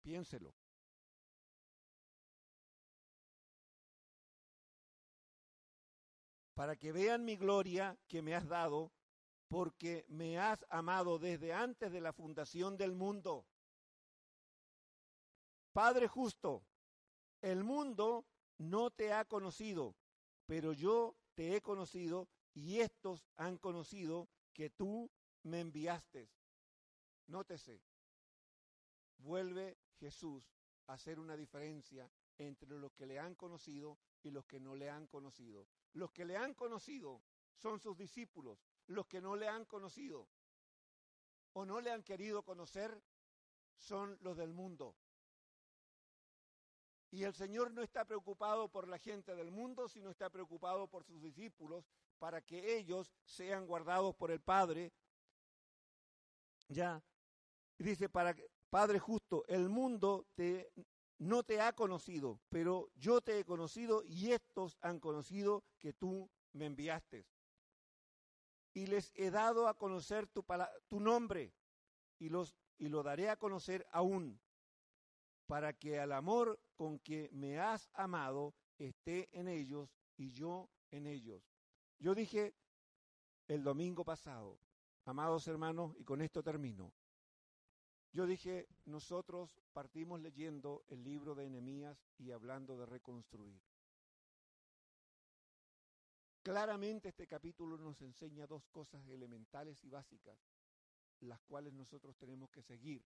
[0.00, 0.54] Piénselo.
[6.54, 8.92] Para que vean mi gloria que me has dado,
[9.48, 13.46] porque me has amado desde antes de la fundación del mundo.
[15.72, 16.62] Padre justo,
[17.42, 18.24] el mundo
[18.58, 19.96] no te ha conocido,
[20.46, 25.10] pero yo te he conocido y estos han conocido que tú
[25.42, 26.30] me enviaste.
[27.26, 27.82] Nótese,
[29.18, 30.48] vuelve Jesús
[30.86, 34.90] a hacer una diferencia entre los que le han conocido y los que no le
[34.90, 35.68] han conocido.
[35.92, 37.22] Los que le han conocido
[37.54, 40.28] son sus discípulos, los que no le han conocido
[41.54, 43.00] o no le han querido conocer
[43.76, 44.96] son los del mundo.
[47.10, 51.04] Y el Señor no está preocupado por la gente del mundo, sino está preocupado por
[51.04, 54.92] sus discípulos para que ellos sean guardados por el Padre.
[56.68, 57.00] Ya,
[57.78, 58.34] dice, para
[58.68, 60.72] Padre justo, el mundo te,
[61.18, 66.30] no te ha conocido, pero yo te he conocido y estos han conocido que tú
[66.52, 67.26] me enviaste.
[68.72, 70.44] Y les he dado a conocer tu,
[70.88, 71.52] tu nombre
[72.18, 74.40] y, los, y lo daré a conocer aún
[75.46, 81.06] para que el amor con que me has amado esté en ellos y yo en
[81.06, 81.42] ellos.
[81.98, 82.54] Yo dije
[83.46, 84.58] el domingo pasado,
[85.04, 86.92] amados hermanos, y con esto termino.
[88.14, 93.60] Yo dije, nosotros partimos leyendo el libro de Enemías y hablando de reconstruir.
[96.44, 100.38] Claramente este capítulo nos enseña dos cosas elementales y básicas,
[101.18, 103.04] las cuales nosotros tenemos que seguir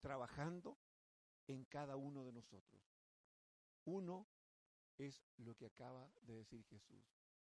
[0.00, 0.78] trabajando
[1.46, 2.82] en cada uno de nosotros.
[3.84, 4.26] Uno
[4.96, 7.04] es lo que acaba de decir Jesús,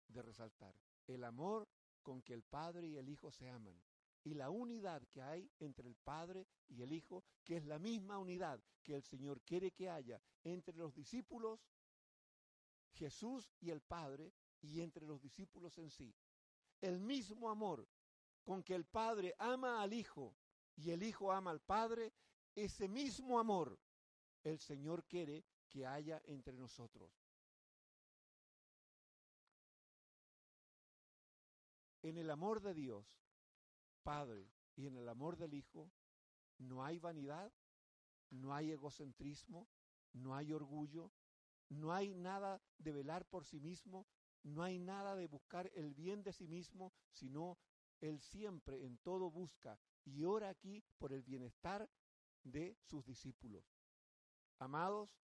[0.08, 0.74] de resaltar,
[1.06, 1.68] el amor
[2.02, 3.78] con que el Padre y el Hijo se aman
[4.24, 8.18] y la unidad que hay entre el Padre y el Hijo, que es la misma
[8.18, 11.60] unidad que el Señor quiere que haya entre los discípulos,
[12.92, 16.14] Jesús y el Padre, y entre los discípulos en sí.
[16.80, 17.88] El mismo amor
[18.44, 20.36] con que el Padre ama al Hijo
[20.76, 22.12] y el Hijo ama al Padre,
[22.54, 23.78] ese mismo amor
[24.42, 27.10] el Señor quiere que haya entre nosotros.
[32.02, 33.21] En el amor de Dios,
[34.02, 35.90] Padre, y en el amor del Hijo,
[36.58, 37.52] no hay vanidad,
[38.30, 39.68] no hay egocentrismo,
[40.12, 41.10] no hay orgullo,
[41.68, 44.06] no hay nada de velar por sí mismo,
[44.42, 47.58] no hay nada de buscar el bien de sí mismo, sino
[48.00, 51.88] Él siempre en todo busca y ora aquí por el bienestar
[52.42, 53.64] de sus discípulos.
[54.58, 55.16] Amados,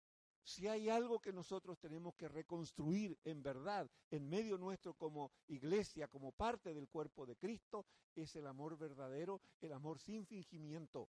[0.43, 6.07] si hay algo que nosotros tenemos que reconstruir en verdad en medio nuestro como iglesia,
[6.07, 7.85] como parte del cuerpo de Cristo,
[8.15, 11.09] es el amor verdadero, el amor sin fingimiento.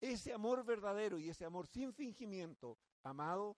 [0.00, 3.56] Ese amor verdadero y ese amor sin fingimiento, amado,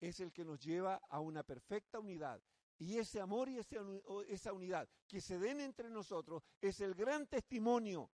[0.00, 2.40] es el que nos lleva a una perfecta unidad.
[2.78, 8.08] Y ese amor y esa unidad que se den entre nosotros es el gran testimonio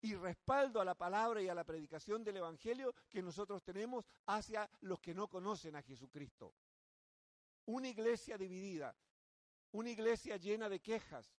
[0.00, 4.68] y respaldo a la palabra y a la predicación del Evangelio que nosotros tenemos hacia
[4.80, 6.54] los que no conocen a Jesucristo.
[7.66, 8.94] Una iglesia dividida,
[9.72, 11.34] una iglesia llena de quejas,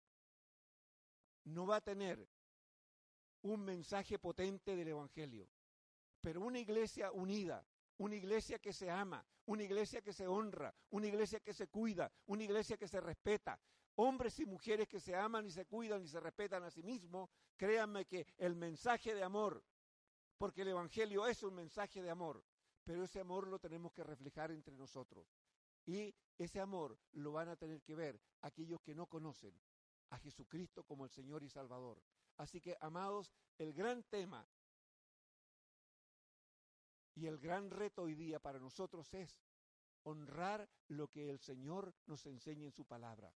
[1.44, 2.28] no va a tener
[3.42, 5.48] un mensaje potente del Evangelio.
[6.20, 7.64] Pero una iglesia unida,
[7.98, 12.10] una iglesia que se ama, una iglesia que se honra, una iglesia que se cuida,
[12.26, 13.58] una iglesia que se respeta,
[14.00, 17.28] hombres y mujeres que se aman y se cuidan y se respetan a sí mismos,
[17.56, 19.64] créanme que el mensaje de amor,
[20.36, 22.44] porque el Evangelio es un mensaje de amor,
[22.84, 25.26] pero ese amor lo tenemos que reflejar entre nosotros.
[25.84, 29.60] Y ese amor lo van a tener que ver aquellos que no conocen
[30.10, 32.00] a Jesucristo como el Señor y Salvador.
[32.36, 34.46] Así que, amados, el gran tema
[37.16, 39.40] y el gran reto hoy día para nosotros es
[40.04, 43.34] honrar lo que el Señor nos enseña en su palabra.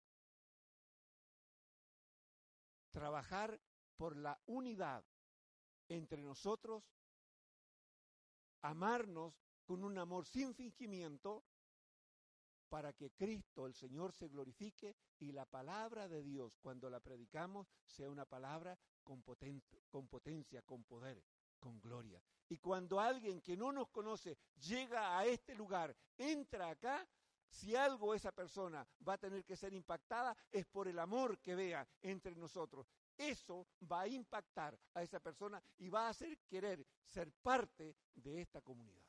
[2.92, 3.60] Trabajar
[3.98, 5.04] por la unidad
[5.88, 6.84] entre nosotros,
[8.62, 9.34] amarnos
[9.66, 11.44] con un amor sin fingimiento
[12.70, 17.68] para que Cristo, el Señor, se glorifique y la palabra de Dios, cuando la predicamos,
[17.86, 19.22] sea una palabra con,
[19.90, 21.22] con potencia, con poder,
[21.60, 22.24] con gloria.
[22.48, 27.06] Y cuando alguien que no nos conoce llega a este lugar, entra acá,
[27.52, 31.54] si algo esa persona va a tener que ser impactada es por el amor que
[31.54, 32.88] vea entre nosotros.
[33.18, 38.42] Eso va a impactar a esa persona y va a hacer querer ser parte de
[38.42, 39.06] esta comunidad.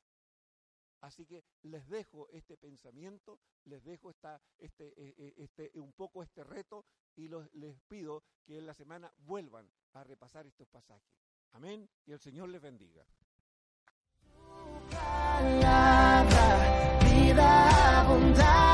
[1.03, 6.45] Así que les dejo este pensamiento, les dejo este, eh, eh, este, un poco este
[6.45, 6.85] reto
[7.17, 11.13] y les pido que en la semana vuelvan a repasar estos pasajes.
[11.53, 11.89] Amén.
[12.05, 13.07] Que el Señor les bendiga.
[18.13, 18.72] 等待。